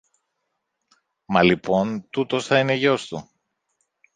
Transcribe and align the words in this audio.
Μα 1.25 1.43
λοιπόν 1.43 2.09
τούτος 2.09 2.45
θα 2.45 2.59
είναι 2.59 2.73
γιος 2.73 3.07
του. 3.07 3.31